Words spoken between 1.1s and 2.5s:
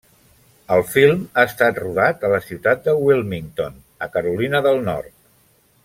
ha estat rodat a la